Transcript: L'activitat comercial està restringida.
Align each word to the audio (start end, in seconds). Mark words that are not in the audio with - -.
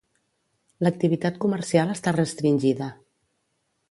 L'activitat 0.85 1.37
comercial 1.43 1.93
està 1.95 2.15
restringida. 2.19 2.87